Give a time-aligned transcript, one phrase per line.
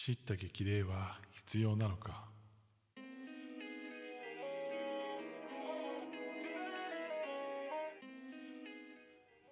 [0.00, 2.22] 知った激励は必要なのか？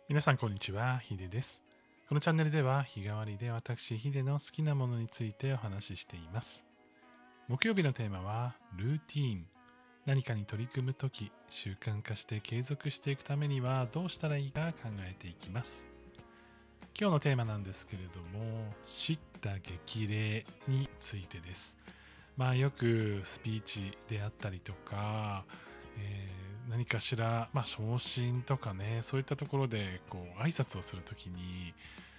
[0.09, 1.65] 皆さんこんにちはヒデです。
[2.09, 6.65] このチャンネルでは日替わりで私ヒデの好きなものについてお話ししています。
[7.49, 9.47] 木曜日のテーマはルーティーン。
[10.07, 15.85] 何かに取り組むとき習慣化して継続していくためにはどうしたらいいか考えていきます。
[16.99, 21.77] 今日のテーマなんですけれども知った激励についてです。
[22.39, 25.45] まあよくスピーチであったりとか、
[25.99, 31.75] えー、何かしら、まあ、昇進とかねそういったところでこう挨拶をするときに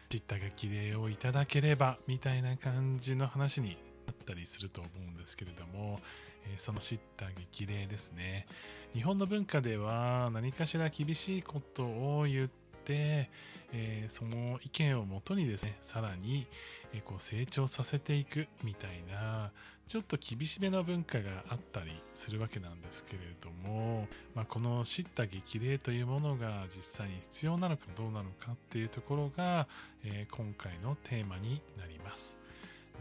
[0.09, 6.02] 知った激励をいただければみたいな感じの話になったりすると思うんですけれども、
[6.46, 8.46] えー、その知った激励ですね。
[8.94, 16.48] 日本の文化では何かしら厳しいことを言って、えー、その意見をもとにですね、さらに、
[16.94, 19.52] えー、こう成長させていくみたいな、
[19.88, 29.68] ちょっと厳しめな文化があったりするわけなんですけれども、まあ、この叱咤激励というものが実際に必要なのかどうなのかっていうところが、
[30.04, 32.46] えー、今回のテーマになります。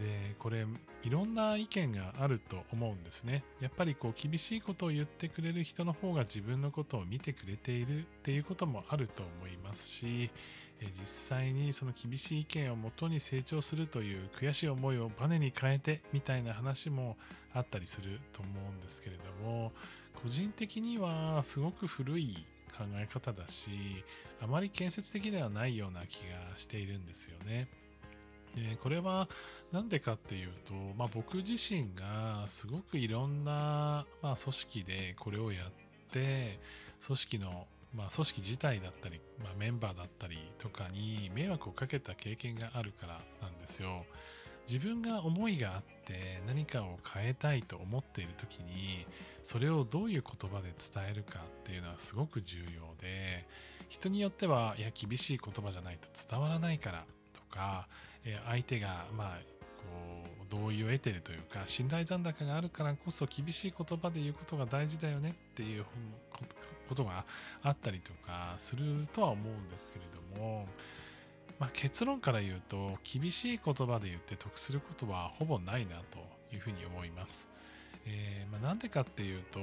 [0.00, 0.66] でこれ
[1.02, 10.30] いろんな意見があると思うんですねやっぱりこう厳しいことを言ってくれる人の方が自分のことを見てくれているっていうこともあると思いますし
[10.82, 17.16] 実際にその厳しい意見をもとに成長するという悔しい思いをバネに変えてみたいな話も
[17.54, 19.72] あったりすると思うんですけれども
[20.22, 22.44] 個人的にはすごく古い
[22.76, 23.70] 考え方だし
[24.42, 27.68] あまり建設的ではないような気がしているんですよね。
[28.56, 29.28] でこれは
[29.70, 36.58] 何でかっていうと、まあ、僕自身がすごくいろんな、まあ、組織でこれをやって
[37.06, 44.04] 組織の、まあ、組織自体だったり、まあ、メンバーだったりとかに迷惑をかけた経験があるからなんですよ。
[44.68, 49.06] 自分が思いがあって何かを変えたいと思っている時に
[49.44, 52.64] それをどういう言葉で伝えるかっていうのはすごく重要
[53.00, 53.46] で
[53.88, 57.86] 人によってはいや厳しい言葉じゃないと伝わらないからとか、
[58.26, 59.38] え相手が、まあ、
[59.78, 65.84] こう同意を得てるというか信頼残高があるからこそ厳しい言葉で言うことが大事だよねっていう
[66.88, 67.24] ことが
[67.62, 70.04] あったりとかするとは思うんですけれ
[70.36, 70.66] ども、
[71.60, 76.18] まあ、結論から言うと厳しい言葉で言って得することはほぼないなと
[76.52, 77.48] いうふうに思います。
[78.08, 79.58] えー、まあ、なんでかっていうと、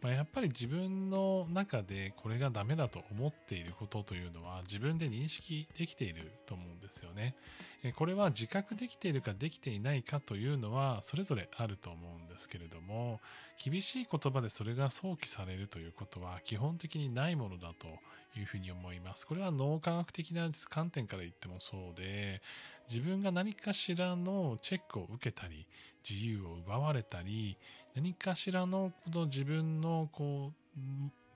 [0.00, 7.36] まあ、やっぱり自分の中でこれがダメだと思っていることというのは自分で認識できていると思うんですよね。
[7.84, 13.20] えー、これは自覚できているかできていないかというのはそれぞれあると思うんですけれども、
[13.64, 17.86] 厳しい言葉でそれが想起されるということは基本的にないものだと
[18.36, 19.24] いうふうに思います。
[19.24, 22.40] これは脳科学的な観点から言ってもそうで、
[22.88, 25.68] 自分が何かしらのチェックを受けたり、
[26.08, 27.56] 自由を奪われたり、
[27.94, 30.80] 何かしらのこの自分のこう、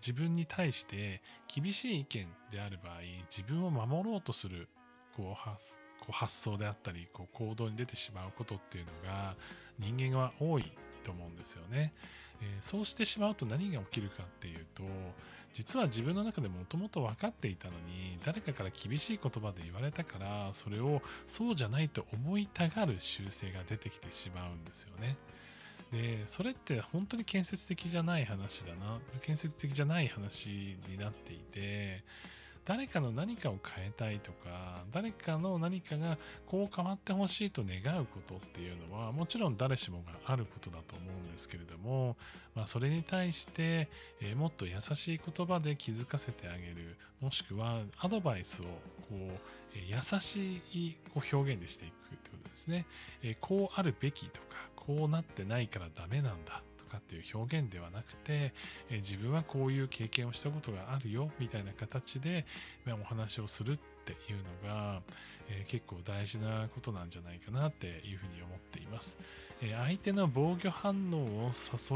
[0.01, 1.23] 自分に対して
[1.55, 4.69] 厳しい意見である場合、自分を守ろうとする
[5.17, 9.37] こう発こう発想であったり、こう行動に出てしまうことっていうのが
[9.79, 10.73] 人間は多い
[11.07, 11.93] と思うんですよね。
[12.43, 14.83] えー、そうしてしまうと何が起きるかっていうと
[15.55, 25.17] 実は自分の中でもともと分かっていたのに誰かから厳しい言葉で言われたからそれをそうじゃないと思いたがる習性が出てきてしまうんですよね。
[25.93, 32.03] でそれって本当に建設的じゃない話だな建設的じゃない話になっていて
[32.67, 42.17] 誰かの何かを変えたいとか誰かの何かがこう変わってほしいと願うことっていうのはもちろん誰しもがあることだと思うんですけれども、
[42.57, 43.89] まあ、それに対して、
[44.21, 48.71] えー、もっと優しい言葉で気づかせてあげるもしくはアドバイスをこ
[49.13, 49.15] う、
[49.75, 52.87] えー、優しいこう表現でしていくってことですね、
[53.23, 58.53] えー、こうあるべきとかこうなってないからダメなんだかっていう表現ではなくて、
[58.91, 62.47] え自分はこういう経験をしたことがあるよみたいな形で、
[62.85, 65.03] まお話をするっていうのが、
[65.49, 69.19] えー、結構大事なことなんじゃないかなっていうふうに思っています、
[69.61, 71.51] えー、相手の防御反応を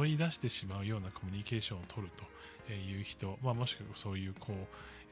[0.04, 4.54] 誘い出してしまうようなコミュニケーションを取るという人、まあ、もしくはそういうこう、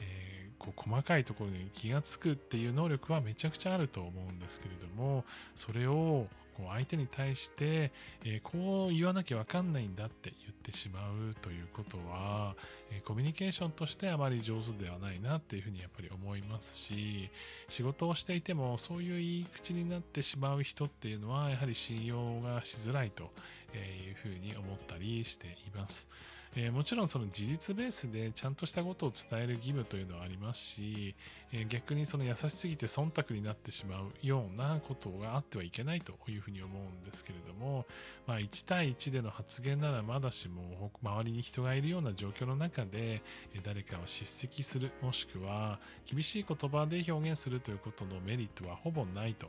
[0.01, 5.25] えー、こう細かいところに気がつくっていう能力はめちゃくちゃあると思うんですけれども
[5.55, 6.27] それを
[6.59, 7.93] こう相手に対して、
[8.25, 12.57] えー、こう言わなきゃわかんないんだって言ってしまうということは、
[12.91, 17.31] えー、コミュニケーションとしてあまり上手ではないなっていうふうにやっぱり思いますし、
[17.69, 23.31] 仕事をしていてもそういう言い口になってしまう人っていうのはやはり信用がしづらいと
[23.75, 26.09] いうふうに思ったりしています。
[26.57, 31.15] えー、もちろんその事実ベースでちゃんとしたことを伝える義務というのはありますし、
[31.53, 37.87] え、逆にその優しすぎて忖度になってしまうようなことがあってはいけないというふうに思うんですけれども、
[38.27, 43.23] まあ、1対1での発言ならまだしも周りに人がいるような状況の中で、
[43.62, 49.49] 誰かを叱責するもしくは厳しい言葉で表現するということのメリットはほぼないとい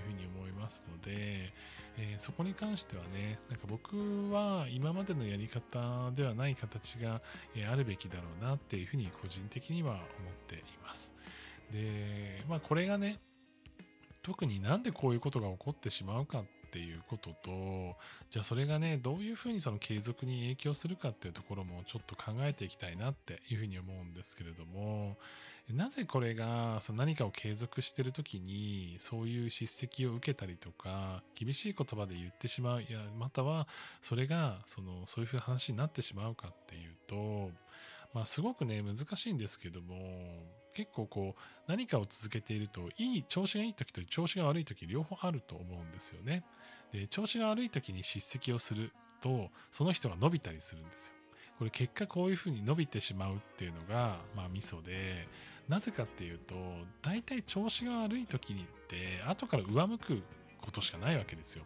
[0.00, 1.52] うふうに思いますので、
[1.96, 7.20] えー、そこに関してはね、なんか僕は今までのやり方ではない形が、
[7.70, 10.02] あるべきだろうなっていうふうに個人的には思っ
[10.46, 11.12] ています。
[11.72, 13.20] で、まあこれがね、
[14.22, 17.96] 特になんでこういうことが起こってしまうかっていうことと、
[18.30, 25.16] じゃあそれがね、どういうふうにその継続に影響するかっていうところもちょっと考えていきたいなっていうふうに思うんですけれども、
[25.74, 33.68] なぜこれがその何かを継続してる時にそういう叱責を受けたりとか厳しい言葉で言ってしまういやまたは
[34.00, 37.50] それがそのそういうふうな話になってしまうかっていうと
[38.14, 40.42] まあすごくね難しいんですけども
[40.78, 46.44] 結構こう何かを続けているといい調子がいい時と調子が悪い時両方あると思うんですよね
[46.92, 51.14] で調子が悪い時に叱責をするとその人が伸びたりするんですよ
[51.58, 55.26] これ結果こういうふうに伸びてしまうっていうのが、まあ、ミソで
[55.68, 56.54] なぜかっていうと、
[57.02, 60.22] 大体調子が悪い時にって、後から上向く
[60.62, 61.64] ことしかないわけですよ。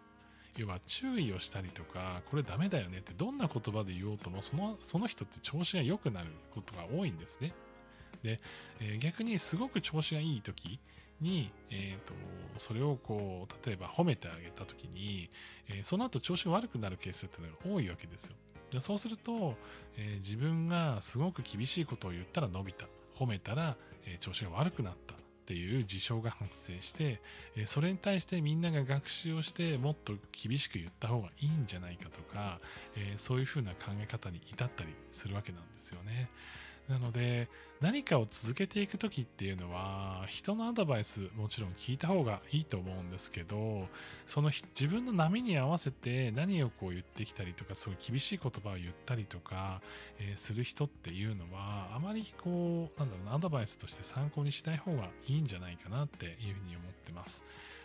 [0.56, 7.54] 要は注意をしたりとか、これダメだよねってどんな言葉で言おうとも、その、その人って調子が良くなることが多いんですね。
[8.22, 8.40] で、
[8.80, 10.80] えー、逆にすごく調子がいい時
[11.20, 12.14] に、え、ー、と、
[12.58, 15.30] それをこう、例えば褒めてあげた時に、
[15.68, 18.34] えー、その後調子が悪くなるケースっていうのが多いわけですよ。
[18.70, 19.54] でそうすると、
[19.98, 22.86] え自分がすごく厳しいことを言ったら伸びた。
[23.14, 23.76] 褒めたら、
[24.06, 27.20] え調子が悪くなったっていう事象が発生して、
[27.66, 32.60] それに対してみんなが学習をしてもっと厳しく言った方がいいんじゃないかとか、
[33.18, 36.30] そういうふうな考え方に至ったりするわけなんですよね。
[36.88, 37.48] なので、
[37.80, 43.88] 何かを続けていく時っていうのは、人のアドバイスもちろん聞いた方がいいと思うんですけど、
[44.26, 49.80] その自分の波に合わせて何をこう言ってきたりとか、そうい厳しい言葉を言ったりとか、
[50.18, 57.44] えー、する人っていうのは、あまりこう、なんだろうな、アドバイスとして参考にしない方がいいんじゃないかなっていうふうに思ってます。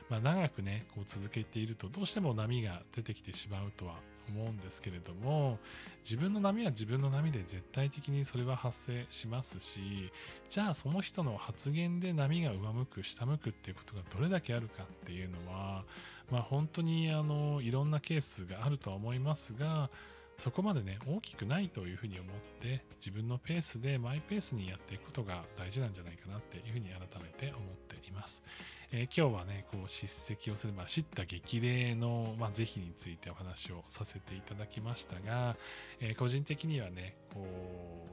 [0.09, 3.95] まあ、長くね、こう続けていると、どうしても波が出てきてしまうとは
[4.29, 5.59] 思うんですけれども
[6.03, 10.12] 自分の波は自分の波で絶対的にそれは発生しますし
[10.50, 15.83] じゃあその人の発言で波が上向く下向くっていうことがどれだけあるかっていうのは
[16.31, 19.89] まあ本当にあのいろんなケースがあるとは思いますが
[20.38, 28.44] そこまでね大きくないというふうに思って自分のペースでマイペースにやっていくことが大事なんじゃないかなっていうふうに改めて思っています。
[28.93, 35.57] えー、今日はね、こう、叱責をすれば、知った激励の、まあ、是非についてお話をさせていただきましたが、
[35.99, 37.45] えー、個人的にはね、こ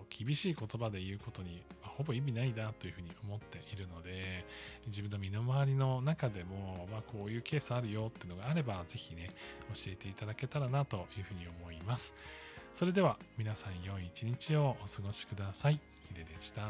[0.02, 4.44] う、厳しい言葉で言うことに、まあ、ほぼ意味ないなというふうに思っているので、
[4.88, 9.30] 自分の身の回りの中でも、まあ、こういうケースあるよっていうのがあれば、是非ね、
[9.72, 12.14] 教えていただけたらなというふうに思います。
[12.72, 15.78] それでは、皆さん良い一日をお過ごしください。
[16.08, 16.62] ヒデでした。